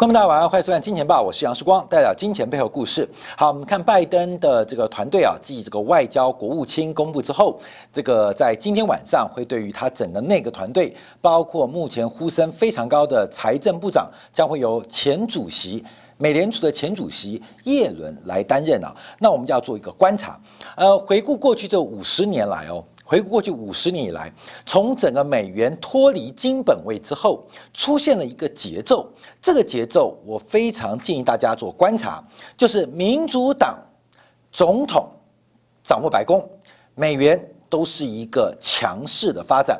[0.00, 3.06] 观众大家晚上好，欢迎收看《金钱报》，我是杨世光，带来金钱背后故事。
[3.36, 7.60] 好，我们看拜登的这个团队啊，继这个外交国务卿公布之后，
[7.92, 15.84] 这个在今天晚上会对于他整个内阁团队，包括目前呼声非常高的财政部长，将会由前主席
[16.16, 18.96] 美联储的前主席耶伦来担任啊。
[19.18, 20.40] 那我们就要做一个观察，
[20.76, 22.82] 呃，回顾过去这五十年来哦。
[23.10, 24.32] 回顾过去五十年以来，
[24.64, 29.10] 从整个美元脱离金本位之后，出现了一个节奏。
[29.42, 32.22] 这个节奏我非常建议大家做观察，
[32.56, 33.76] 就是民主党
[34.52, 35.10] 总统
[35.82, 36.48] 掌握白宫，
[36.94, 39.76] 美元都是一个强势的发展；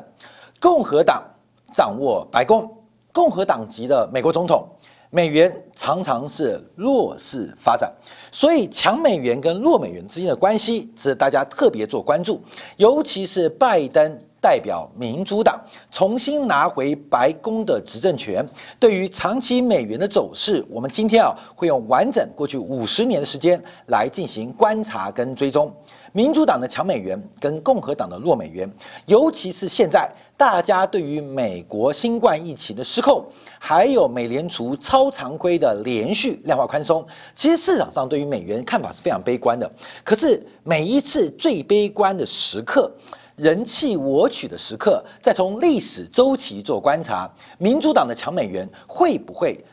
[0.59, 1.23] 共和党
[1.71, 2.69] 掌握白宫，
[3.13, 4.67] 共和党籍的美国总统。
[5.11, 7.93] 美元常常是弱势发展，
[8.31, 12.41] 所以强美元跟弱美元之间的关系值得大家特别做关注，
[12.77, 15.61] 尤其是拜登代表民主党
[15.91, 18.43] 重新拿回白宫的执政权，
[18.79, 25.71] 对于长期美元的走势，我们今天啊会用完整过去五十年的时间来进行观察跟追踪。
[26.13, 28.69] 民主党的强美元跟共和党的弱美元，
[29.05, 33.23] 尤其是现在大家对于美国新冠疫情的失控，
[33.57, 39.71] 还有美联储超常规的连续量化宽松，其实市场上对于美元看法是非常悲观的。
[40.03, 42.91] 可是每一次最悲观的时刻，
[43.35, 49.63] 人气我取的时刻，再从历史周期做观察，民主党的强美元会不会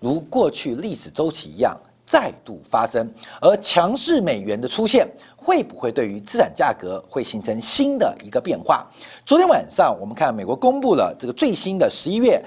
[0.00, 1.76] 如过去历史周期一样？
[2.04, 5.04] 再度发生，而强势美元的出现，
[5.36, 8.86] 会不会对于资产价格会形成新的一个变化？
[9.24, 12.40] 昨天晚上，我们看美国公布了这个最新的十一月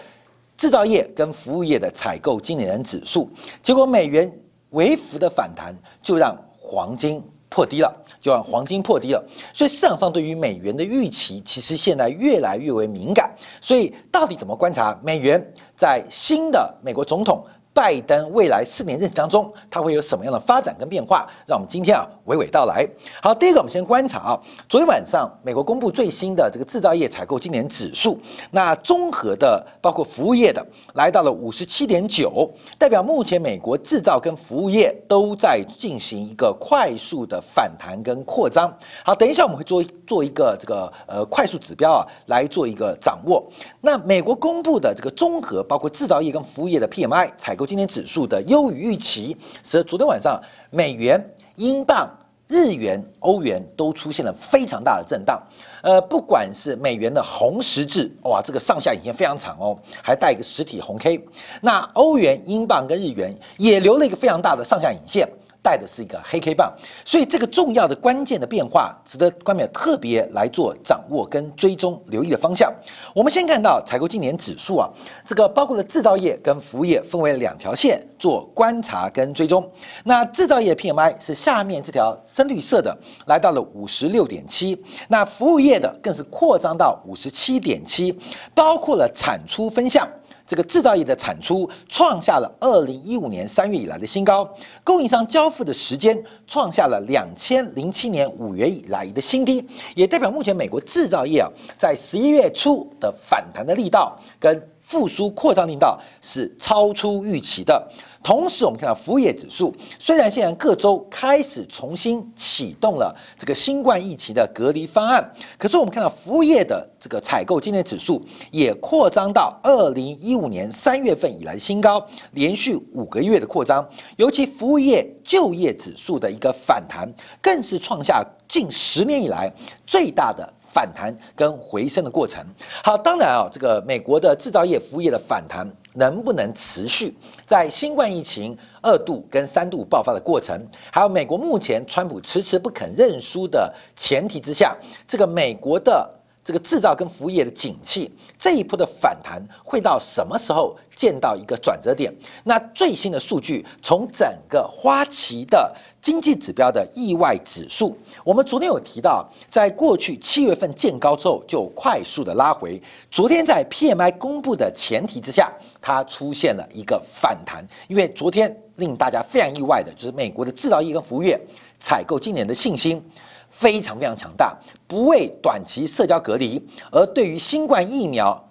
[0.56, 3.30] 制造业跟服务业的采购经理人指数，
[3.62, 4.34] 结果美元
[4.70, 9.24] 微幅的反弹，就让黄金破低了，就让黄金破低了。
[9.54, 13.36] 所以市场上对于美元的预期，其实现在越来越为敏感。
[13.60, 17.44] 所以到底怎么观察美元在新的美国总统？
[17.74, 21.26] 拜登未来四年任期当中，他会有什么样的发展跟变化？
[21.46, 22.86] 让我们今天啊娓娓道来。
[23.22, 28.20] 好，第一个我们先观察啊，昨天晚上美国公布最新的这个制造业采购今年指数，
[28.52, 30.66] 那综合的包括服务业的
[30.96, 38.76] 来到了五十七点九，代表目前美国制造跟服务业都在进行一个快速的反弹跟扩张。
[39.06, 43.48] 好，等一下我们会做做一个这个呃快速指标啊来做一个掌握。
[43.80, 47.66] 那美国公布的这个综合包括制造业跟服务业的 PMI 采购。
[47.68, 51.22] 今天指数的优于预期，使得昨天晚上美元、
[51.58, 52.10] 英镑、
[52.48, 55.42] 日元、欧元都出现了非常大的震荡。
[55.84, 61.24] 呃，不管是美元的红十字，哇，这个上下影线非常长哦，还带一个实体红 K。
[61.62, 65.28] 那欧元、英镑跟日元也留了一个非常大的上下影线。
[65.62, 72.74] 带的是一个黑 K 棒，所以这个重要的关键的变化，值得观众特别来做掌握跟追踪留意的方向。
[73.14, 74.90] 我们先看到采购今年指数啊，
[75.26, 79.70] 这个包括了制造业跟服务业分为两条线做观察跟追踪。
[80.06, 88.18] 那制造业 PMI 是下面这条深绿色的，来到了五十六点七，那服务业的更是扩张到五十七点七，
[88.56, 90.08] 包括了产出分项。
[90.50, 94.50] 这个制造业的产出创下了二零一五年三月以来的新高，
[94.84, 107.88] 供应商交付的时间创下了两千零七年五月以来的新低，也代表目前美国制造业啊在十一月初的反弹的力道跟复苏扩张力道是超出预期的。
[108.22, 118.22] 同时，我们看到服务业指数，虽然现在各州开始重新启动了这个新冠疫情的隔离方案，可是我们看到服务业的这个采购经理指数
[118.52, 123.88] 也扩张到二零一五年三月份以来的新高，连续五个月的扩张。
[124.18, 129.52] 尤其服务业就业指数的一个反弹，更是创下近十年以来
[129.86, 130.54] 最大的。
[130.72, 132.46] 反弹跟回升的过程，
[132.84, 137.16] 好，当然啊，这个美国的制造业、服务业的反弹能不能持续？
[137.46, 140.60] 在新冠疫情二度跟三度爆发的过程，
[140.92, 144.76] 还有美国目前川普迟迟不肯认输的前提之下，
[145.08, 146.19] 这个美国的。
[146.44, 152.12] 这个制造跟服务业的景气这一波的反弹会到什么时候见到一个转折点？
[152.44, 162.82] 那最新的数据从整个花旗的经济指标的意外指数，我们昨天有提到，在过去七月份见高之后就快速的拉回，
[163.12, 165.52] 昨天在 PMI 公布的前提之下，
[165.82, 171.40] 它出现了一个反弹，因为昨天令大家非常意外的就是美国的制造业跟服务业
[171.80, 173.02] 采购今年的信心。
[173.50, 174.58] 非常非常强大，
[174.88, 176.62] 不为短期社交隔离，
[176.92, 178.42] 而对于新冠疫苗，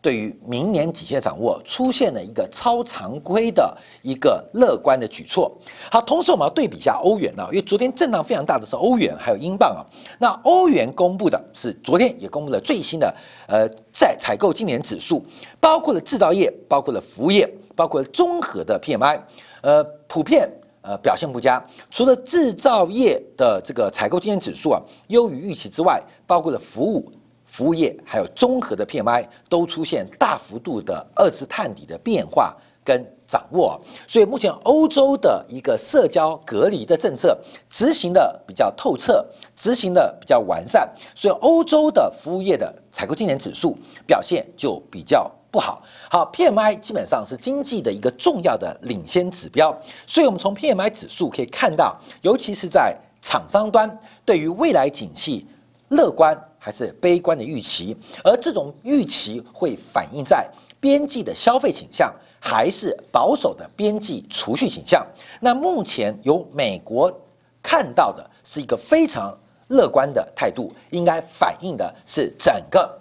[0.00, 5.56] 对于明年几的掌握，出现了一个超常规的一个乐观的举措。
[5.90, 9.82] 好，同时我们要对比一下欧元啊，因为昨天震荡非常大的是欧元还有英镑啊。
[10.18, 13.14] 那欧元公布的是昨天也公布了最新的
[13.46, 15.24] 呃在采购今年指数，
[15.58, 17.48] 包括了制造业，包括了服务业。
[17.78, 19.20] 包括了综合的 PMI，
[19.60, 20.50] 呃，普遍
[20.88, 21.62] 呃表现不佳。
[21.90, 27.12] 除了制造业的这个采购经验指数啊优于预期之外，包括了服务
[27.44, 32.56] 服务业还有综合的 PMI 都出现大幅度的二次探底的变化。
[32.84, 37.38] 跟掌握，所以目前欧洲的一个社交隔离的政策
[37.68, 39.22] 执行的比较透彻，
[39.54, 43.76] 执行的比较完善，所以欧洲的服务业的采购经理指数
[44.06, 45.82] 表现就比较不好。
[46.10, 55.46] 好，PMI 基本上是经济的一个重要的领先指标，所以我们从 PMI 指数可以看到，尤其是在厂商端对于未来景气
[55.88, 60.48] 乐观还是悲观的预期，而这种预期会反映在
[60.78, 62.12] 边际的消费倾向。
[62.40, 65.04] 还是保守的边际储蓄倾向。
[65.40, 67.12] 那目前由美国
[67.60, 69.36] 看到的是一个非常
[69.66, 72.97] 乐观的态度，应该反映的是整个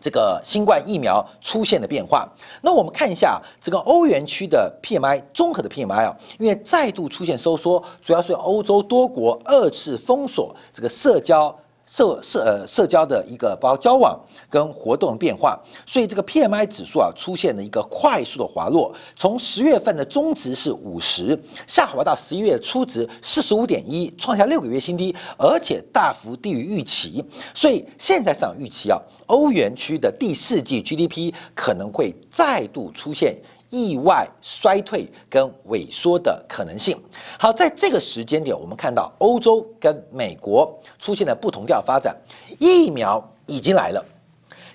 [0.00, 2.28] 这个新冠疫苗出现的变化。
[2.62, 11.54] 那我们看一下这个欧元区的 PMI 综合的 PMI 啊，因为再度出现收缩，主要是欧洲多国二次封锁这个社交。
[11.92, 14.16] 社社呃社交的一个包交往
[14.48, 28.96] 跟活动变化，所以这个 P M I 指数啊出现了一个快速的滑落，从十月份的中值是五十，下滑到十一月初值四十五点一，创下六个月新低，而且大幅低于预期，所以现在市场预期啊，
[29.26, 33.34] 欧元区的第四季 G D P 可能会再度出现。
[33.70, 37.00] 意外衰退跟萎缩的可能性。
[37.38, 42.14] 好，在这个时间点，我们看到欧洲跟美国出现了不同调发展。
[42.58, 44.04] 疫苗已经来了，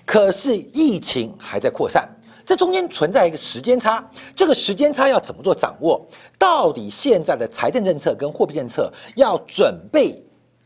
[0.04, 2.08] 可是疫情还在扩散，
[2.44, 4.04] 这中间存在一个时间差。
[4.34, 6.04] 这个时间差要怎么做掌握？
[6.38, 10.22] 到底现在的财政政策跟货币政策要准备？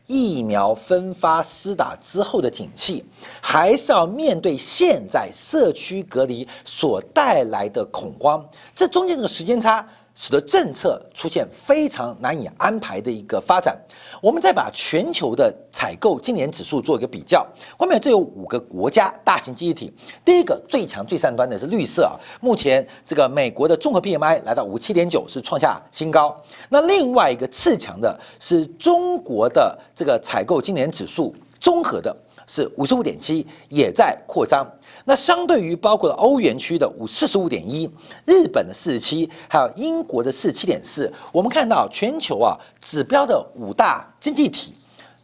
[0.07, 3.03] 疫苗分发施打之后的景气，
[3.39, 8.45] 还是要面对现在社区隔离所带来的恐慌，
[8.75, 9.87] 这中间这个时间差。
[10.13, 13.77] 使得政策出现非常难以安排的一个发展。
[14.21, 17.45] 我们再把全球的采购今年指数做一个比较，
[17.77, 19.93] 后面这有五个国家大型经济体。
[20.23, 26.35] 第一个最强最上端的是绿色啊，目前这个美国的综合 PMI 来到五七点九，是创下新高。
[26.69, 32.15] 那另外一个次强的是中国的这个采购今年指数综合的。
[32.47, 34.67] 是五十五点七，也在扩张。
[35.05, 37.89] 那相对于包括了欧元区的五四十五点一，
[38.25, 44.73] 日本的四十七，还有英国的四十七点四，我们看到全球啊指标的五大经济体，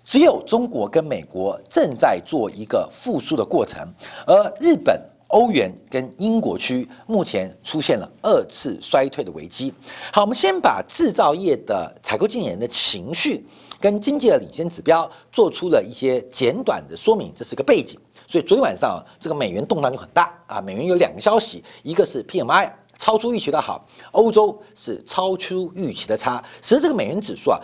[0.03, 3.87] 只有中国跟美国正在做一个复苏的过程，
[4.25, 9.73] 而日本、欧元跟英国区目前出现了二次衰退的危机。
[10.11, 13.45] 好，我们先把制造业的采购经理人的情绪。
[13.79, 17.99] 跟经济的领先指标做出了一些简短的说明，这是个背景。
[18.27, 20.59] 所以昨天晚上这个美元动荡就很大啊。
[20.59, 27.59] 美元有两个消息，一个是 PMI 超出预期的好，欧洲是超出预期的差，使得这个美元指数啊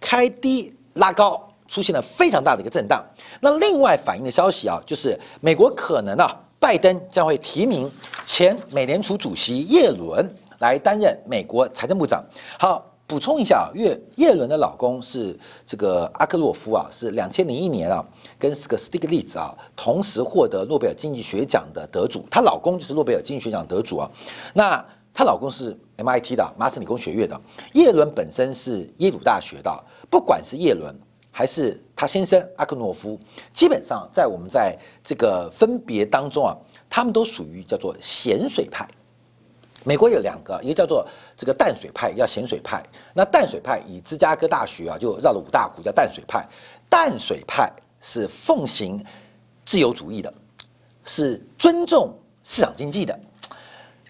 [0.00, 3.04] 开低拉高，出现了非常大的一个震荡。
[3.40, 7.88] 那另外反映的消息啊，就是美国可能啊，拜登将会提名
[8.24, 12.24] 前美联储主席耶伦来担任美国财政部长。
[12.58, 12.84] 好。
[13.08, 15.34] 补充一下啊，叶叶伦的老公是
[15.64, 18.04] 这个阿克洛夫啊，是两千零一年啊，
[18.38, 24.10] 跟这个斯蒂格利兹啊同时获得诺贝尔经济学奖的得主，她老公就是诺贝尔经济学奖得主啊。
[24.52, 24.84] 那
[25.14, 27.40] 她老公是 MIT 的麻省理工学院的，
[27.72, 29.84] 叶伦本身是耶鲁大学的。
[30.10, 30.94] 不管是叶伦
[31.30, 33.18] 还是她先生阿克诺夫，
[33.54, 36.54] 基本上在我们在这个分别当中啊，
[36.90, 38.86] 他们都属于叫做咸水派。
[39.84, 41.06] 美国有两个，一个叫做
[41.36, 42.82] 这个淡水派，叫咸水派。
[43.14, 46.46] 那淡水派以芝加哥大学啊，就绕了五大湖，叫淡水派。
[46.90, 49.02] 淡水派是奉行
[49.64, 50.32] 自由主义的，
[51.04, 53.18] 是尊重市场经济的。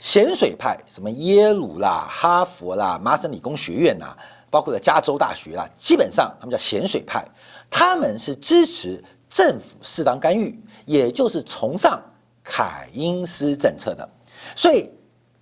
[0.00, 4.16] 咸水派，什么耶鲁啦、哈佛啦、麻省理工学院呐，
[4.50, 7.24] 包括了加州大学啦，基本上他们叫咸水派，
[7.70, 12.02] 他们是支持政府适当干预，也就是崇尚
[12.42, 14.08] 凯因斯政策的，
[14.56, 14.88] 所以。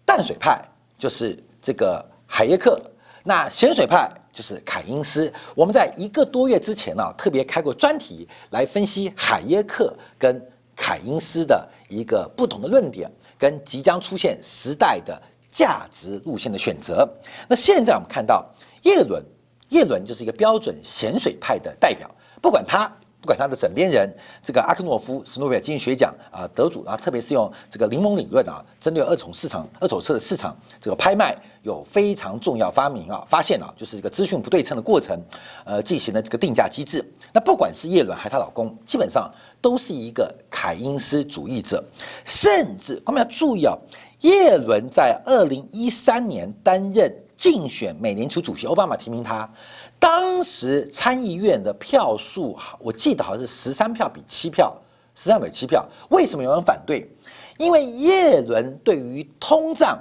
[0.06, 0.58] 淡水派
[0.96, 2.80] 就是这个海耶克，
[3.24, 5.30] 那咸水派就是凯因斯。
[5.54, 10.40] 我们在一个多月之前呢，特别开过专题来分析海耶克跟
[10.74, 15.20] 凯因斯的一个不同的论点，跟即将出现时代的
[15.50, 17.06] 价值路线的选择。
[17.48, 18.48] 那现在我们看到
[18.82, 19.22] 叶伦，
[19.70, 22.08] 叶伦就是一个标准咸水派的代表，
[22.40, 22.90] 不管他。
[23.26, 24.08] 不管他的枕边人
[24.40, 35.20] 这个阿克诺夫是诺贝尔经济学奖啊得主啊，特别是用这个柠檬理论啊，针对二手市场、二手车的市场这个拍卖有非常重要发明啊，发现啊，就是一个资讯不对称的过程，
[35.64, 37.04] 呃，进行了这个定价机制。
[37.32, 39.28] 那不管是叶伦还是她老公，基本上
[39.60, 41.82] 都是一个凯因斯主义者，
[42.24, 43.76] 甚至我们要注意啊，
[44.20, 49.50] 叶伦在二零一三年担任竞选美联储主席，奥巴马提名他。
[49.98, 54.76] 当时参议院的票数，我记得好像是十三票比七票，
[55.14, 55.84] 十三比七票。
[56.10, 57.10] 为什么有人反对？
[57.58, 59.98] 因为耶伦对于通胀、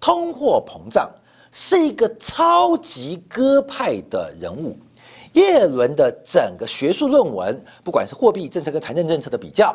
[0.00, 1.10] 通货膨胀
[1.52, 4.76] 是一个超级鸽派的人物。
[5.32, 9.74] 耶伦的整个学术论文，不管是货币政策跟财政政策的比较，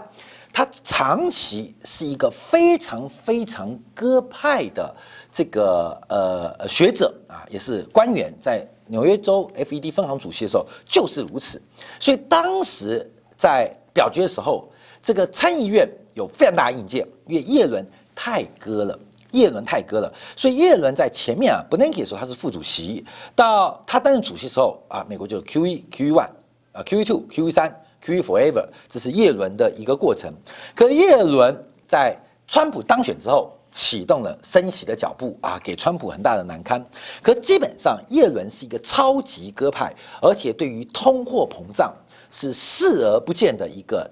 [0.53, 4.95] 他长期是一个非常非常鸽派的
[5.31, 8.67] 这个呃学者啊，也是官员在。
[8.89, 11.61] 纽约州 FED 分行主席的时候就是如此，
[11.99, 14.65] 所以当时在表决的时候，
[15.03, 17.85] 这个参议院有非常大的意见，因为叶伦
[18.15, 18.97] 太鸽了，
[19.37, 26.29] 叶伦太割了，所以叶伦在前面啊 b e n a n k e 的时候他是副主席，到他担任主席时候啊，美国就 QE、QE one
[26.71, 27.69] 啊、QE two、QE 三、
[28.03, 30.33] QE forever，这是叶伦的一个过程。
[30.75, 31.55] 可叶伦
[31.87, 32.17] 在
[32.47, 33.53] 川普当选之后。
[33.69, 36.83] 启动了升息的脚步啊，给川普很大的难堪。
[37.21, 41.93] 可基本上，耶伦是一个超级鸽派，而且对于通货膨胀
[42.31, 44.09] 是视而不见的一个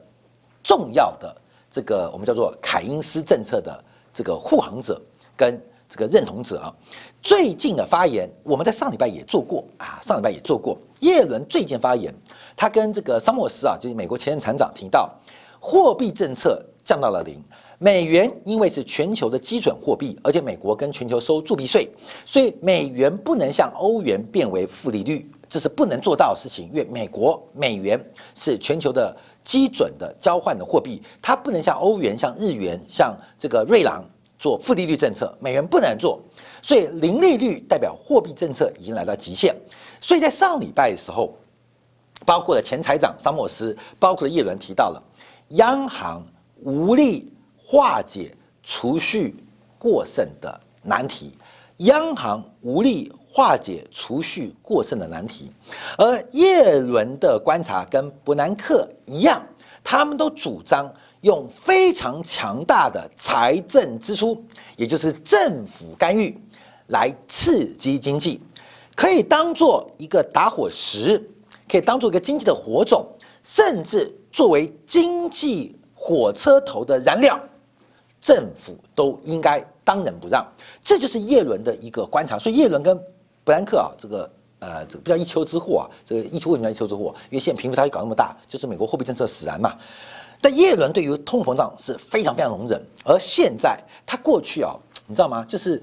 [0.61, 1.35] 重要的
[1.71, 5.01] 这个我们叫做凯因斯政策的这个护航者
[5.35, 6.73] 跟这个认同者啊。
[7.21, 10.77] 最近的发言，我们在上礼拜也做过啊，上礼拜也做过。
[10.99, 12.13] 耶伦最近发言，
[12.55, 15.11] 他跟这个桑莫斯啊，就是美国前任财长提到，
[15.59, 17.43] 货币政策降到了零。
[17.77, 21.89] 美元因为是全球的基准货币，而且美国跟全球收铸币税，
[22.25, 26.69] 所以美元不能像欧元变为负利率，这是不能做到的事情。
[26.71, 27.99] 因为美国美元
[28.33, 34.01] 是全球的基准的交换的货币，它不能像欧元、像日元、像这个瑞郎
[34.45, 36.21] 做负利率政策，美元不能做。
[36.61, 39.55] 所以零利率代表货币政策已经来到极限。
[39.99, 41.35] 所以在上礼拜的时候，
[42.25, 45.01] 包括了前财长桑莫斯，包括了叶伦提到了
[45.49, 46.21] 央行
[46.61, 47.31] 无力。
[47.67, 49.35] 化解储蓄
[49.79, 51.33] 过剩的难题，
[51.77, 55.51] 央行无力化解储蓄过剩的难题，
[55.97, 59.41] 而叶伦的观察跟伯南克一样，
[59.83, 60.87] 他们都主张
[61.25, 64.39] 用非常强大的财政支出，
[64.77, 66.39] 也就是政府干预
[66.89, 68.39] 来刺激经济，
[68.95, 71.17] 可以当做一个打火石，
[71.67, 73.03] 可以当做一个经济的火种，
[73.41, 77.39] 甚至作为经济火车头的燃料。
[78.21, 80.43] 政府都应该当仁不让，
[80.83, 82.39] 这就是叶伦的一个观察。
[82.39, 82.97] 所以叶伦跟
[83.43, 85.89] 布兰克啊，这个呃，这个不叫一丘之貉啊。
[86.03, 87.09] 这个一丘为什么叫一丘之貉？
[87.29, 89.75] 因为现在贫富差距搞那么大，就是美国货币政策使然嘛。
[90.45, 94.75] 但叶伦对于通膨胀是非常非常容忍，而现在他过去啊，
[95.07, 95.43] 你知道吗？
[95.49, 95.81] 就是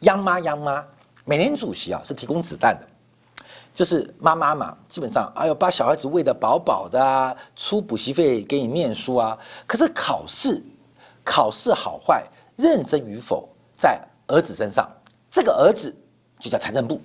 [0.00, 0.84] 央妈央妈，
[1.24, 2.86] 美联主席啊是提供子弹的，
[3.74, 9.38] 就是妈妈嘛，基本上哎呦把小孩子喂得饱饱的啊，出补习费给你念书啊。
[9.66, 10.62] 可是考试。
[11.28, 12.24] 考试好坏、
[12.54, 14.88] 认真与否，在儿子身上，
[15.28, 15.92] 这个儿子
[16.38, 17.00] 就叫财政部。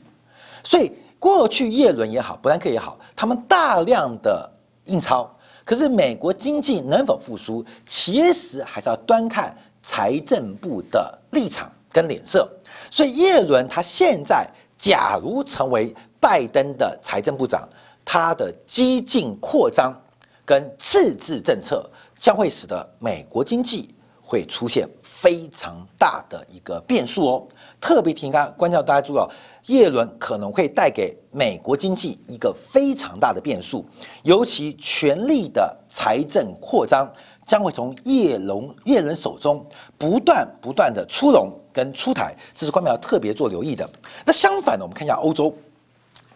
[0.63, 4.48] 所以过去叶伦也好，布兰克也好，他们大量的
[4.86, 5.27] 印钞，
[5.72, 12.46] 可是美国经济能否复苏，其实还是要端看财政部的立场跟脸色。
[12.90, 14.46] 所以耶伦他现在
[14.78, 17.66] 假如成为拜登的财政部长，
[18.04, 19.98] 他的激进扩张
[20.44, 23.96] 跟赤字政策将会使得美国经济。
[24.31, 27.47] 会出现非常大的一个变数哦，
[27.81, 29.29] 特别提纲关照大家注意哦，
[29.65, 33.85] 叶伦可能会带给美国经济一个非常大的变数，
[34.23, 37.05] 尤其权力的财政扩张
[37.45, 39.65] 将会从叶龙叶伦手中
[39.97, 43.89] 不断不断的出笼跟出台，这是官媒要特别做留意的。
[44.25, 45.53] 那相反呢，我们看一下欧洲。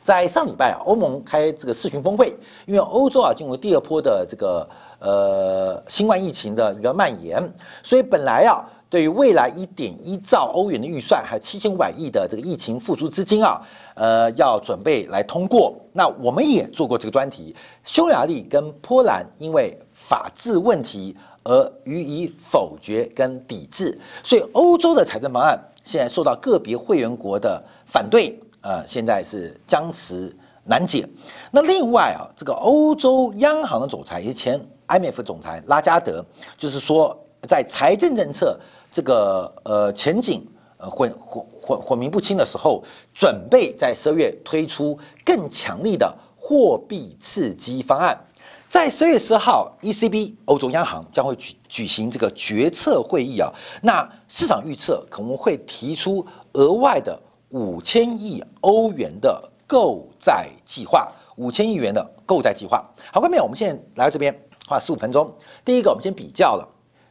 [0.04, 2.32] 在上礼拜啊，欧盟开这个视讯峰会，
[2.68, 4.70] 因为欧洲啊进入第二波的这个
[5.06, 7.40] 呃新冠疫情的一个蔓延，
[7.84, 13.62] 所以本来啊对于未来一点一兆欧元的预算，还有七千五百亿的这个疫情复苏资金啊，
[13.94, 15.76] 呃要准备来通过。
[15.94, 28.40] 那我们也做过这个专题，匈牙利跟波兰因为法治问题而予以否决跟抵制，所以欧洲的财政方案现在受到个别会员国的反对。
[28.68, 31.08] 呃，现在是僵持难解。
[31.52, 36.24] 那另外啊，这个欧洲央行的总裁，也前 IMF 总裁拉加德，
[36.58, 38.60] 就是说，在财政政策
[38.92, 40.46] 这个呃前景
[40.78, 48.20] 呃混混混混迷不清的时候，准备在十二月推出更强力的货币刺激方案。
[48.68, 53.50] 在十月十号，ECB 欧洲央行将会举举行这个决策会议啊。
[53.82, 57.18] 那市场预测可能会提出额外的
[57.50, 62.84] 五千亿欧元的购债计划，五千亿元的购债计划。
[63.14, 65.32] 好，各位，我们现在来到这边花十五分钟。
[65.64, 66.68] 第一个，我们先比较了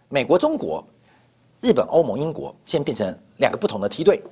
[0.08, 0.84] 美国、中国、
[1.60, 4.22] 日本、欧盟、英国，现在变成两个不同的梯队，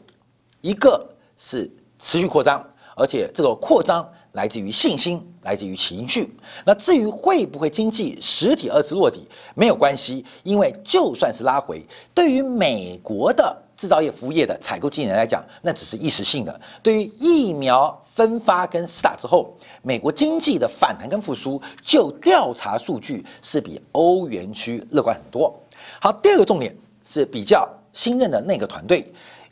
[0.61, 2.64] 一个是持续扩张，
[2.97, 4.09] 而且这个扩张。
[4.33, 6.35] 来自于信心，来自于情绪。
[6.64, 16.61] 那至于会不会经济实体二次落底，没有关系，因为就算是拉回，对于美国的制造业、服务业的采购经理人来讲，那只是一时性的。
[16.85, 25.53] 对于疫苗分发跟施打之后，美国经济的反弹跟复苏，就调查数据是比欧元区乐观很多。
[26.01, 26.73] 好，第二个重点
[27.05, 29.05] 是比较新任的那个团队，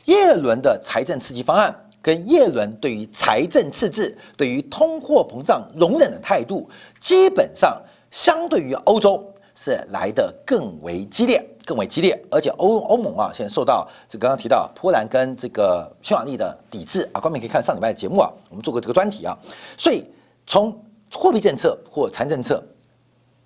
[0.05, 1.75] 耶伦的财政刺激方案。
[2.01, 6.67] 跟耶伦对于财政赤字、对于通货膨胀容忍的态度，
[7.01, 9.23] 基本上相对于欧洲
[9.63, 12.19] 是来的更为激烈、更为激烈。
[12.31, 19.37] 而且欧欧盟啊，现在受到这刚刚提到波兰跟这个匈牙利的抵制啊，观众可以看上礼拜的节目啊，我们做过这个专题啊。
[19.77, 20.03] 所以
[20.47, 20.71] 从
[21.13, 22.63] 货币政策或财政策，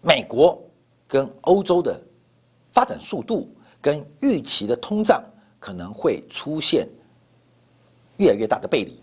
[0.02, 0.58] 美国
[1.08, 2.00] 跟欧洲的
[2.72, 5.22] 发展速度跟预期的通胀
[5.60, 6.88] 可能会出现。
[8.18, 8.98] 越来越大的背离，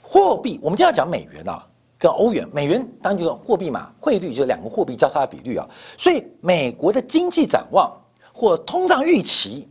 [0.00, 1.66] 货币我们今天要讲美元啊，
[1.98, 7.90] 跟欧元，美元当然就是货币嘛，汇率就是两个货币交叉的比率啊，所以美国的经济展望
[8.32, 9.68] 或通胀预期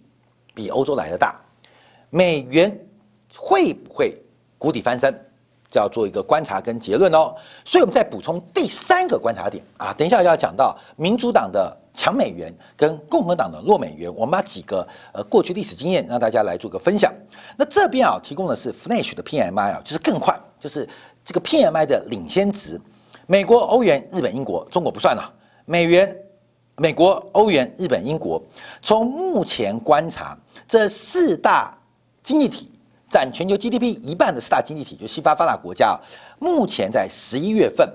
[0.54, 1.40] 比欧洲来的大，
[2.10, 2.78] 美元
[3.38, 4.18] 会不会
[4.58, 5.14] 谷底翻身？
[5.70, 7.34] 就要做一个观察跟结论哦，
[7.66, 17.12] 所以我们再补充第三个观察点啊，等一下要讲到民主党的强美元跟共和党的弱美元，我们把几个呃过去历史经验让大家来做个分享。
[17.58, 20.88] 那这边啊提供的是 Flash 的 PMI 啊，就是更快，就是
[21.26, 22.80] 这个 PMI 的领先值，
[23.28, 25.30] 美国、欧元、日本、英国，中国不算了，
[25.66, 26.18] 美元、
[26.78, 28.42] 美国、欧元、日本、英国，
[28.82, 31.78] 从目前观察这四大
[32.24, 32.70] 经济体。
[33.10, 35.96] 占全球 GDP 一半的四大经济体，就西方发达国家，
[36.40, 37.88] 目前在十一月份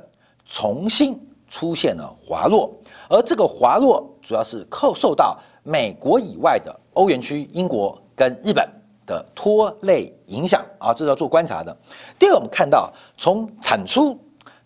[0.46, 2.72] 重新出现了滑落，
[3.10, 8.64] 而这个滑落主要是扣受到美国以外的欧元区、英国跟日本
[9.08, 11.76] 的拖累影响啊，这是要做观察的。
[12.16, 14.16] 第二，我们看到从产出、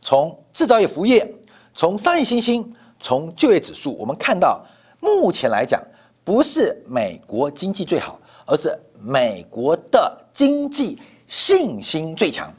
[0.03, 1.27] 从制造业服务业、
[1.73, 4.63] 从商业新兴、从就业指数，我们看到
[5.01, 5.81] 目前来讲，
[6.23, 8.79] 不是美国经济最好，而是。
[9.05, 12.55] 美国的经济信心最强，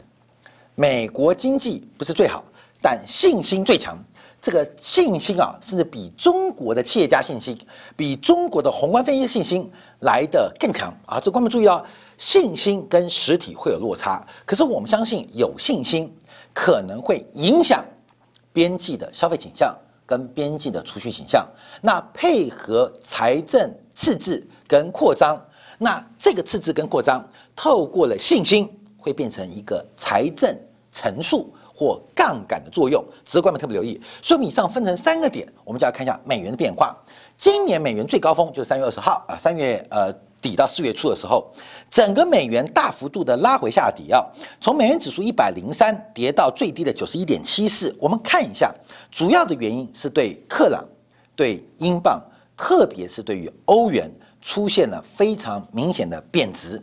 [0.75, 2.43] 美国经济不是最好，
[2.81, 3.97] 但信心最强。
[4.43, 7.57] 这个信心啊，甚至比中国的企业家信心，
[7.95, 11.17] 比中国的宏观分析信心来的更强啊！
[11.17, 11.81] 这观众注意哦，
[12.17, 16.13] 信心跟实体会有落差，可是我们相信有信心
[16.53, 17.85] 可能会影响
[18.51, 19.73] 边际的消费倾向
[20.05, 21.47] 跟边际的储蓄倾向。
[21.81, 25.41] 那配合财政赤字跟扩张。
[25.77, 27.25] 那这个赤字跟扩张，
[27.55, 30.53] 透过了信心，会变成一个财政
[30.91, 33.99] 乘数或杠杆的作用，值得观众特别留意。
[34.21, 36.95] 说明，以上分成三个点，我们就要看一下美元的变化。
[37.37, 41.49] 今年美元最高峰就是三月二十号啊，三月呃底到四月初的时候，
[41.89, 44.23] 整个美元大幅度的拉回下底啊，
[44.61, 47.95] 从美元指数一百零三跌到最低的九十一点七四。
[47.99, 48.73] 我们看一下，
[49.11, 50.83] 主要的原因是对克朗、
[51.35, 52.21] 对英镑，
[52.55, 54.09] 特别是对于欧元。
[54.45, 56.77] 出现了非常明显的贬值，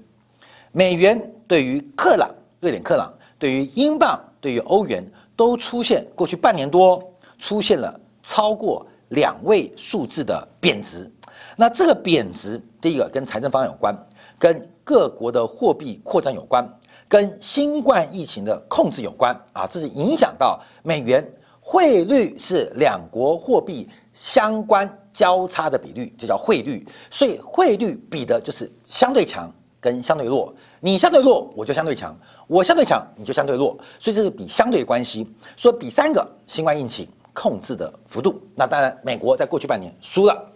[0.72, 2.26] 美元对于克朗、
[2.58, 7.02] 瑞典克朗、对于英镑、对于欧元都出现过去半年多
[7.40, 11.10] 出现了超过两位数字的贬值。
[11.56, 13.96] 那这个贬值，第一个跟财政方案有关，
[14.38, 16.64] 跟各国的货币扩张有关，
[17.08, 21.28] 跟新冠疫情的控制有关啊，这是影响到美元
[21.60, 24.88] 汇率是两国货币相关。
[25.12, 30.54] 交叉的比率就叫汇率，所以汇率比的就是相对强跟相对弱。
[30.78, 32.14] 你相对弱，我就相对强；
[32.50, 33.78] 我相对强，你就相对弱。
[34.00, 35.24] 所以这是比相对关系。
[35.56, 40.52] 说比三个新冠疫情控制的幅度，那当然美国在过去半年输了。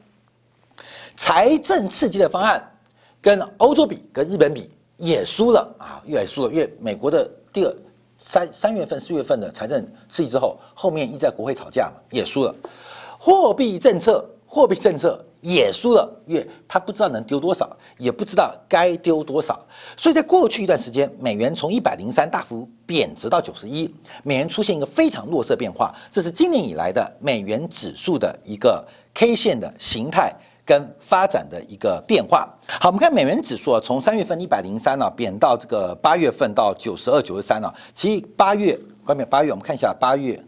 [1.15, 2.61] 财政刺激的方案
[3.23, 6.53] 跟欧洲比、跟日本比也输了啊，越来越输了。
[6.53, 7.73] 因为美国的第二
[8.19, 12.53] 三三月份、四月份的财政刺激之后，后面一在国会吵架嘛，也输了。
[13.21, 14.29] 货币政策。
[14.55, 19.59] 货币政策也输了，因为他不知道能丢多少，也不知道该丢多少，
[19.97, 30.33] 所以在过去一段时间，美元从一百零三大幅贬值到九十一，美元出现一个非常弱色变化，这是今年以来的美元指数的一个 K 线的形态
[30.65, 32.49] 跟发展的一个变化。
[32.81, 37.75] 好，我们看美元指数啊，从三月份一百零三呢贬到这个八月份到九十二、九十三了。
[37.93, 40.41] 其实八月，关面八月，我们看一下八月，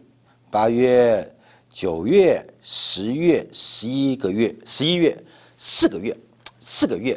[0.49, 1.36] 八月。
[1.79, 5.15] 九月、十月、十一个月、十一月
[5.57, 6.17] 四个月，
[6.59, 7.15] 四个月，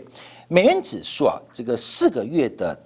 [0.49, 2.79] 美元指数啊，这个四个月的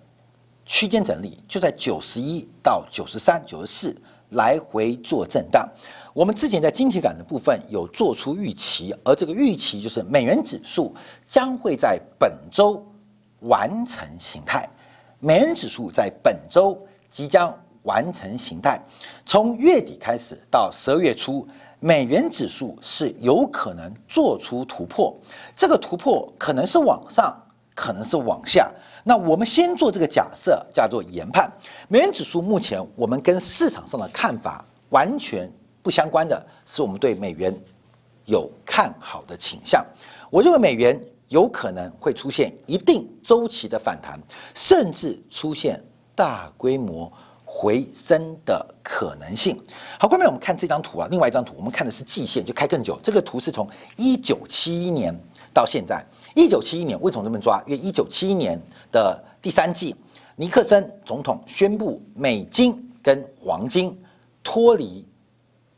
[0.64, 3.96] 区间整理就在九十一到九十三、九十四
[4.28, 5.68] 来回做震荡。
[6.12, 10.94] 我们之前在晶体感的部分有做出预期，而这个预期就是美元指数
[11.26, 12.80] 将会在本周
[13.40, 14.64] 完成形态。
[15.18, 18.80] 美元指数在本周即将完成形态，
[19.26, 21.46] 从月底开始到十二月初，
[21.84, 25.14] 美元指数是有可能做出突破。
[25.54, 27.36] 这个突破可能是往上，
[27.74, 28.72] 可能是往下。
[29.04, 31.46] 那我们先做这个假设，叫做研判。
[31.88, 35.46] 美元指数目前我们跟市场上的看法完全。
[35.82, 37.54] 不相关的是，我们对美元
[38.24, 39.84] 有看好的倾向。
[40.30, 44.18] 我认为美元有可能会出现一定周期的反弹，
[44.54, 45.78] 甚至出现
[46.14, 47.12] 大规模
[47.56, 49.56] 回升的可能性。
[49.96, 52.98] 好，后面我们看这张图啊，另外一张图，我们看的是季线，就开更久。
[53.00, 53.64] 这个图是从
[53.96, 55.14] 一九七一年
[55.52, 56.04] 到现在。
[56.34, 57.62] 一九七一年为什么这么抓？
[57.64, 59.94] 因为一九七一年的第三季，
[60.34, 63.96] 尼克森总统宣布美金跟黄金
[64.42, 65.06] 脱离。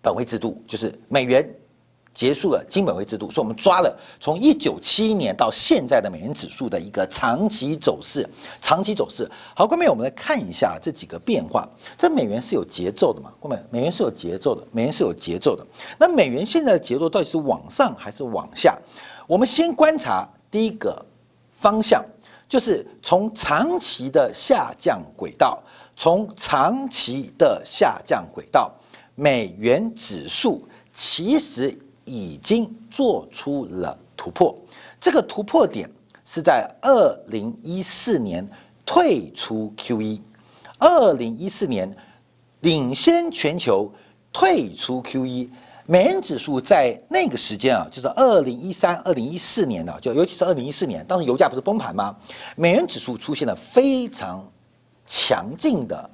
[0.00, 1.46] 本位制度就是美元
[2.16, 8.26] 结束了金本位制度，所以我们抓了从一九七一年到现在的美元指数的一个长期走势，
[8.58, 9.30] 长期走势。
[9.54, 11.68] 好，各位，我们来看一下这几个变化。
[11.98, 13.30] 这美元是有节奏的嘛？
[13.38, 15.62] 各位，美元是有节奏的，美元是有节奏的。
[15.98, 18.74] 那美元现在的节奏到底是往上还是往下？
[19.26, 21.04] 我们先观察第一个
[21.52, 22.02] 方向，
[22.48, 25.62] 就是从长期的下降轨道，
[25.94, 28.72] 从长期的下降轨道。
[29.14, 31.76] 美元指数其实
[32.06, 34.56] 已经做出了突破，
[34.98, 35.90] 这个突破点
[36.24, 38.48] 是在二零一四年
[38.86, 40.18] 退出 QE，
[40.78, 41.94] 二零一四年
[42.60, 43.92] 领先全球
[44.32, 45.50] 退出 QE，
[45.84, 52.16] 美元指数在那个时间啊，就是二零一三、二零一四年呢，就尤其是二零一四年，当时油价不是崩盘吗？
[52.56, 54.42] 美元指数出现了非常
[55.06, 56.08] 强劲的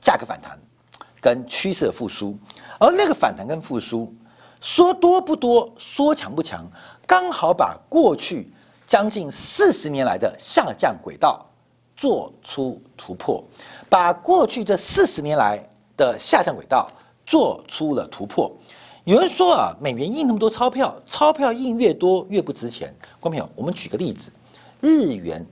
[0.00, 0.58] 价格反弹。
[1.22, 2.34] 跟趋势复苏，
[2.78, 4.10] 而那个反弹跟复苏，
[4.60, 6.64] 说多不多，说强不强，
[7.06, 8.52] 刚好把过去
[8.86, 11.44] 将近四十年来的下降轨道
[11.96, 13.42] 做出突破，
[13.88, 15.62] 把过去这四十年来
[15.96, 16.90] 的下降轨道
[17.24, 18.50] 做出了突破。
[19.04, 22.94] 有人说啊，美元印那么多钞票，钞票印越多越不值钱。
[23.18, 24.30] 观众朋友，我们举个例子，
[24.80, 25.44] 日元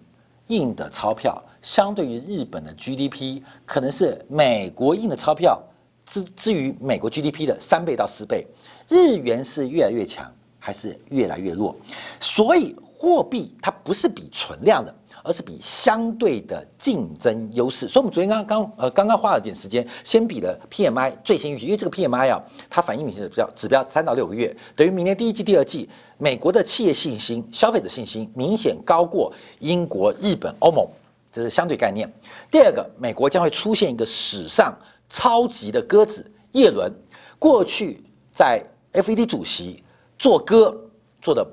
[0.48, 1.42] 印的钞票。
[1.60, 5.60] 相对于日本的 GDP，可能是美国印的钞票
[6.08, 8.46] 之至于美国 GDP 的三倍到四倍。
[8.88, 11.76] 日元是越来越强，还是越来越弱？
[12.18, 14.92] 所以货币它不是比存量的，
[15.22, 17.86] 而是比相对的竞争优势。
[17.86, 30.88] 所以我们昨天刚刚呃刚刚花了点时间，先比了 PMI 最新预期，因为这个 PMI 啊，它反映你是比较指标三到六个月，等于明年第一季、第二季美国的企业信心、消费者信心明显高过英国、日本、欧盟。
[31.30, 32.10] 这是相对概念。
[32.50, 34.74] 第二个，美国将会出现一个史上
[35.08, 36.92] 超级的鸽子叶伦。
[37.38, 39.82] 过去在 FED 主席
[40.18, 40.76] 做鸽
[41.20, 41.46] 做的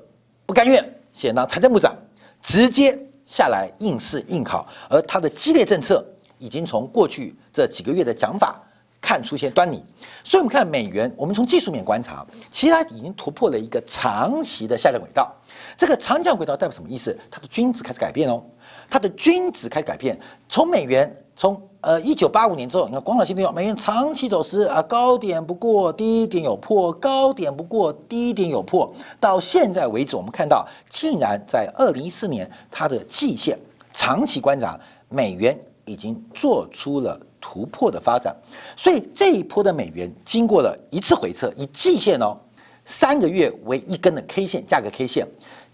[0.44, 1.96] 不甘愿，现当财政部长
[2.40, 6.04] 直接下来应试应考，而他的激烈政策
[6.38, 8.60] 已经从过去这几个月的讲法
[9.00, 9.84] 看出些端倪。
[10.24, 15.32] 所以，我们看美元，我们从技术面观察，其实它已经突破了一个长期的下降轨道。
[15.76, 17.16] 这个长降轨道代表什么意思？
[17.30, 18.42] 它的均值开始改变哦。
[18.88, 33.56] 它的均值开始改变，从美元从呃一九八五年之后，你看广岛新电美元长期走势啊，高点不过低点有破，高点不过低点有破，到现在为止，我们看到竟然在二零一四年它的季线
[33.92, 34.76] 长期观察，
[35.08, 38.34] 美元已经做出了突破的发展，
[38.76, 42.36] 所以这一波的美元经过了一次回撤，以季线哦
[42.84, 45.24] 三个月为一根的 K 线价格 K 线，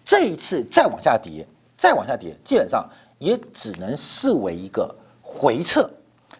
[0.04, 1.46] 这一次再往下跌，
[1.78, 2.86] 再往下跌，基本上。
[3.18, 5.88] 也只能视为一个回撤，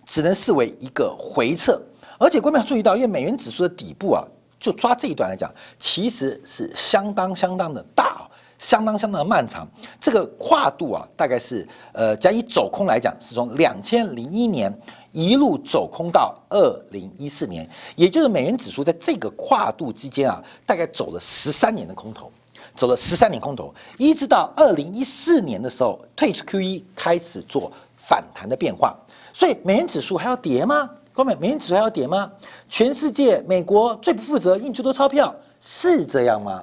[0.04, 1.80] 只能视为一个回撤。
[2.18, 4.24] 而且，观众要注意到，因为美元指数的底部啊，
[4.60, 9.66] 就抓这一段来讲，其实是相当相当的大，相当相当的漫长。
[10.00, 14.72] 这个跨度啊，大概是呃，假以走空来讲，是从两千零一年
[15.10, 22.30] 一路走空到二零一四年，也就是美元指数在这个跨度之间啊，大概走了十三年的空头。
[22.74, 28.96] 走了十三年空头，一直到二零一四年的时候退出 QE，开始做反弹的变化。
[29.32, 30.88] 所以美元指数还要跌吗？
[31.12, 32.30] 各位，美元指数还要跌吗？
[32.68, 36.62] 全世界美国最不负责，印最多钞票，是这样吗？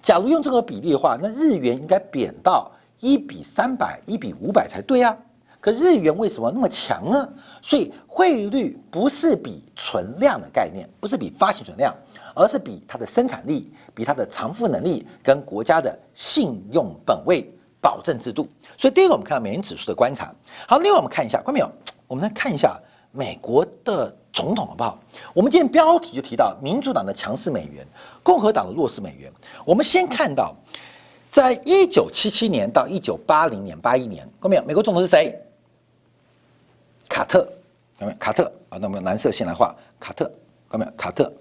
[0.00, 5.16] 假如用这个比例的话，那日元应该贬到一比三百、一比五百才对啊。
[5.60, 7.28] 可日元为什么那么强呢？
[7.62, 11.94] 所以汇率不是比存量的概念，不是比发行存量。
[12.36, 17.48] 而是比它的生产力、比它的偿付能力跟国家的信用本位
[17.80, 18.48] 保证制度。
[18.76, 20.34] 所以第一个，我们看到美元指数的观察。
[20.66, 21.70] 好，另外我们看一下，关没有？
[22.06, 22.78] 我们来看一下
[23.12, 24.98] 美国的总统好不好？
[25.32, 27.86] 我们今天标题就提到民主党的强势美元，
[28.22, 29.32] 共和党的弱势美元。
[29.64, 30.54] 我们先看到，
[31.30, 34.62] 在一九七七年到一九八零年、八一年，看没有？
[34.64, 35.34] 美国总统是谁？
[37.08, 37.44] 卡特，
[37.96, 38.18] 看没有？
[38.18, 40.30] 卡特啊，那我们用蓝色线来画卡特，
[40.68, 40.92] 看没有？
[40.96, 41.32] 卡特，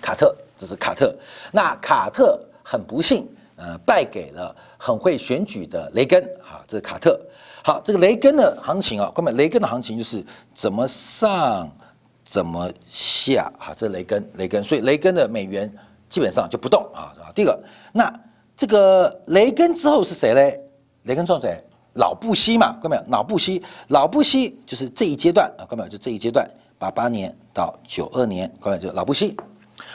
[0.00, 1.12] 卡特，这是卡特。
[1.52, 6.22] 那卡特很不幸，呃，败给了很会选举的雷根。
[6.40, 7.20] 好，这是卡特。
[7.62, 11.70] 好，这个雷根的行情啊，关门雷根的行情就是怎么上
[12.24, 13.52] 怎么下。
[13.58, 15.70] 好，这是雷根，雷根，所以雷根的美元
[16.08, 17.14] 基本上就不动啊。
[17.34, 18.12] 第一个，那
[18.56, 20.60] 这个雷根之后是谁嘞？
[21.04, 21.62] 雷根之后谁？
[21.94, 23.02] 老布希嘛，看到没有？
[23.08, 25.88] 老布希，老布希就是这一阶段啊，看到没有？
[25.88, 28.78] 就这一阶段，八八年到九二年，看到没有？
[28.78, 29.36] 就老布希。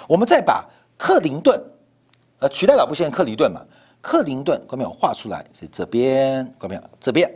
[0.07, 0.65] 我们再把
[0.97, 1.57] 克林顿，
[2.39, 3.61] 呃，取代老布希的克林顿嘛，
[4.01, 4.89] 克林顿，看到没有？
[4.91, 6.81] 画出来是这边，看到没有？
[6.99, 7.31] 这边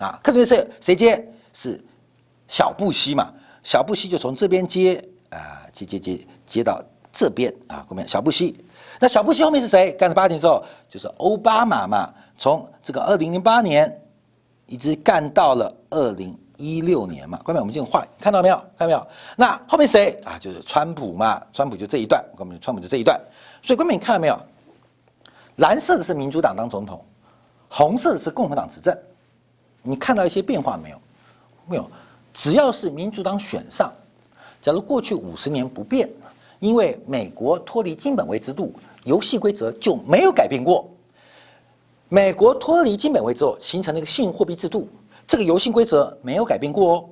[0.00, 1.24] 啊，克林顿是谁接？
[1.52, 1.78] 是
[2.48, 3.32] 小布希嘛？
[3.62, 6.82] 小布希就从这边接啊，接接接接到
[7.12, 8.08] 这边啊，后面？
[8.08, 8.56] 小布希。
[8.98, 9.92] 那小布希后面是谁？
[9.92, 12.12] 干了八年之后，就是奥巴马嘛。
[12.38, 14.02] 从这个二零零八年
[14.66, 18.56] 一直干到了二零一六年嘛，后面，我们这种画看到没有？
[18.78, 19.06] 看到没有？
[19.36, 20.38] 那后面谁啊？
[20.38, 23.20] 就是川普嘛，川普就这一段，各位，川普就这一段。
[23.60, 24.40] 所以，各位，你看到没有？
[25.56, 27.04] 蓝色的是民主党当总统，
[27.68, 28.96] 红色的是共和党执政。
[29.82, 31.00] 你看到一些变化没有？
[31.66, 31.90] 没有。
[32.32, 33.92] 只要是民主党选上，
[34.62, 36.08] 假如过去五十年不变，
[36.58, 38.72] 因为美国脱离金本位制度，
[39.04, 40.88] 游戏规则就没有改变过。
[42.08, 44.88] 美国脱离金本位之后，形成了一个信用货币制度，
[45.26, 47.04] 这个游戏规则没有改变过哦。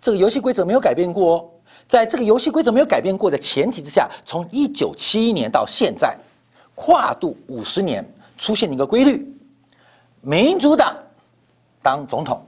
[0.00, 1.44] 这个游戏规则没有改变过哦。
[1.88, 6.16] 在这个游戏规则没有改变过的前提之下，从一九七一年到现在，
[6.74, 8.04] 跨度五十年，
[8.36, 9.32] 出现了一个规律：
[10.20, 10.96] 民主党
[11.86, 12.44] 当总统，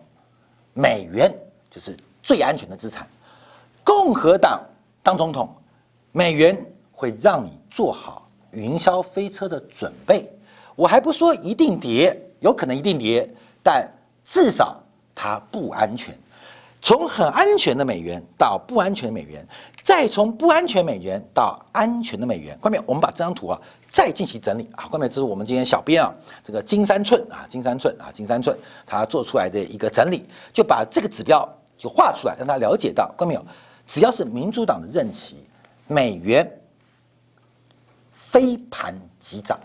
[0.75, 1.33] 美元
[1.71, 3.05] 就是最安全的资产；
[3.85, 4.61] 共和党
[5.01, 5.49] 当总统，
[6.11, 10.29] 美元会让你做好云霄飞车的准备。
[10.75, 13.89] 我还不说一定跌，有可能一定跌，但
[14.25, 14.77] 至少
[15.15, 16.13] 它不安全。
[16.83, 19.47] 从很安全的美元到不安全的美元，
[19.83, 22.59] 再从不安全美元到安全的美元。
[22.61, 24.85] 关面，我们把这张图啊再进行整理啊。
[24.85, 33.07] 后面，这是我们今天小编啊这个金三寸啊金三寸啊金三寸他做出来的一个整理，就把这个指标就画出来，让他了解到。
[33.17, 33.45] 看到没有？
[33.87, 35.37] 只要是民主党的任期，
[35.87, 36.49] 美元
[38.13, 39.59] 飞盘急涨。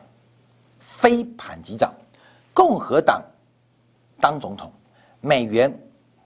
[0.80, 1.94] 飞盘急涨，
[2.54, 3.22] 共和党
[4.22, 4.72] 当总统，
[5.20, 5.70] 美元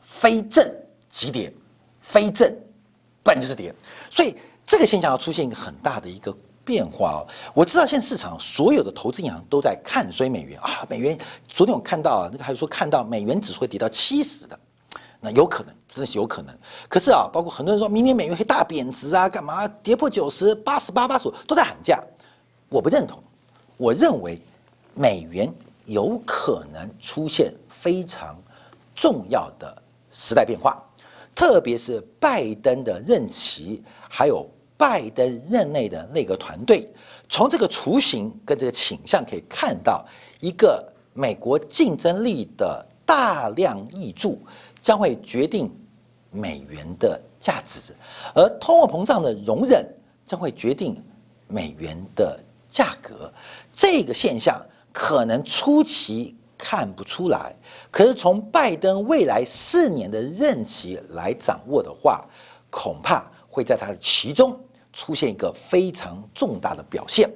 [0.02, 0.72] 非正
[1.10, 1.52] 急跌，
[2.00, 2.56] 非正
[3.24, 3.74] 不然就是跌，
[4.08, 6.32] 所以这个现象要出现一个很大的一个
[6.68, 7.20] 变化哦。
[7.54, 14.60] 我知道现在市场所有的投资银行都在看衰美元啊，美元昨天我看到啊，那个还有说看到美元指数会跌到七十的，
[15.22, 16.54] 那有可能，真的是有可能。
[16.90, 22.04] 可是啊，包括很多人说明年美元会大贬值啊，干嘛跌破九十八十八八十五都在喊价，
[22.68, 23.24] 我不认同，
[23.78, 24.38] 我认为。
[25.00, 25.54] 美元
[25.86, 28.36] 有可能出现非常
[28.96, 30.84] 重要的时代变化，
[31.36, 36.88] 特别是拜登的任期，还有拜登任内的那个团队，
[37.28, 40.06] 从这个雏形跟这个倾向可以看到，
[40.40, 44.40] 一个美国竞争力的大量益注
[44.82, 45.70] 将会决定
[46.32, 47.94] 美元的价值，
[48.36, 49.86] 而通货膨胀的容忍
[50.26, 50.96] 将会决定
[51.48, 53.32] 美元的价格，
[53.74, 54.62] 这个现象。
[54.94, 57.56] 可能初期看不出来，
[57.92, 62.26] 可是从拜登未来四年的任期来掌握的话，
[62.72, 64.60] 恐怕会在他的其中
[64.98, 67.32] 出现一个非常重大的表现。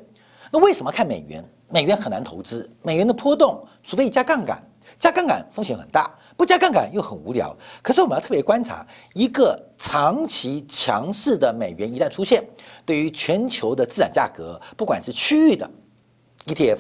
[0.52, 1.48] 那为什么看美元？
[1.70, 4.62] 美元很难投资，美元的波动，除非加杠杆，
[4.98, 7.56] 加杠杆风险很大，不加杠杆又很无聊。
[7.84, 12.44] 可是我们要特别观察，一个长期强势的美元一旦出现，
[12.84, 15.70] 对于全球的资产价格，不管是区域的
[16.48, 16.80] ETF。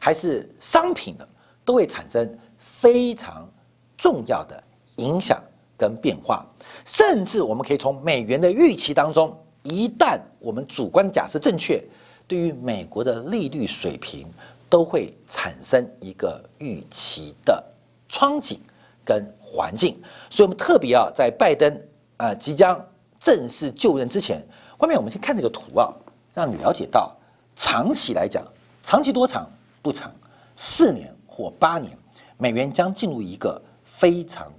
[0.00, 1.28] 还是商品的，
[1.64, 3.48] 都会产生非常
[3.96, 4.62] 重要的
[4.96, 5.42] 影响
[5.76, 6.46] 跟变化，
[6.84, 11.82] 甚至我们可以从美元的预期当中，一旦我们主观假设正确，
[12.26, 14.26] 对于美国的利率水平
[14.68, 17.62] 都会产生一个预期的
[18.08, 18.58] 窗景
[19.04, 21.82] 跟环境，所以我们特别要在拜登
[22.16, 22.82] 啊即将
[23.18, 24.42] 正式就任之前，
[24.78, 25.92] 后面我们先看这个图啊，
[26.34, 27.14] 让你了解到
[27.56, 28.44] 长期来讲，
[28.82, 29.50] 长期多长？
[29.80, 30.12] 不长，
[30.56, 31.96] 四年或八年，
[32.36, 34.52] 美元将进入一个非常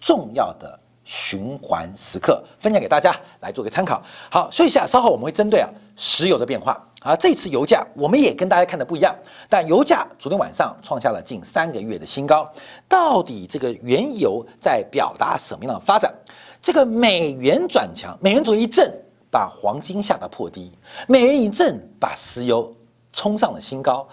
[0.00, 4.02] 重要的循环时刻，分享给大家来做个参考。
[4.28, 6.78] 好，休息一下，稍后我们会针对啊石油的变化。
[7.00, 9.14] 啊，这次油价我们也跟大家看的不一样，
[9.48, 12.50] 但油价昨天晚上创下了近三个月的新高。
[12.88, 16.12] 到底这个原油在表达什么样的发展？
[16.60, 18.92] 这个美元转强，美元主义一震，
[19.30, 20.72] 把黄金吓得破低；
[21.06, 22.74] 美元一震，把石油
[23.12, 24.04] 冲上了新高。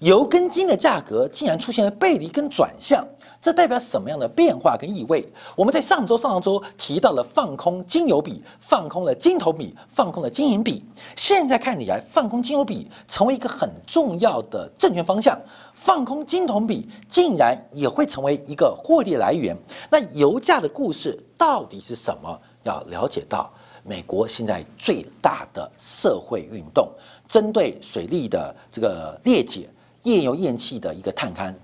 [0.00, 3.02] 油跟金的价格竟然出现了背离跟转向，
[3.42, 5.26] 这代表什么样的变化跟意味？
[5.56, 10.84] 我们在上周、上上周提到了放空金油比、放空了金头比、放空了金银比，
[11.16, 15.36] 现在看起来放空金油比成为一个很重要的证券方向，
[15.74, 19.56] 放空金铜比竟然也会成为一个获利来源。
[19.90, 22.40] 那油价的故事到底是什么？
[22.62, 23.52] 要了解到
[23.82, 26.88] 美国现在最大的社会运动，
[27.26, 29.68] 针对水利的这个裂解。
[30.04, 31.54] 页油厌气的一个探勘，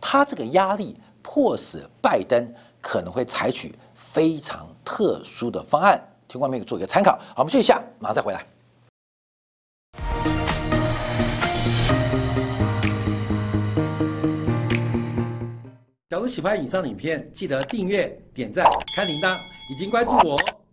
[0.00, 0.94] 它这个压力
[1.26, 7.18] 迫使拜登可能会采取非常特殊的方案，提供给做一个参考。
[7.34, 8.46] 好，我们休息一下，马上再回来。
[16.08, 19.36] 假如喜欢以上影片，记得订阅、点赞、开铃铛，
[19.68, 20.65] 已经关注我哦。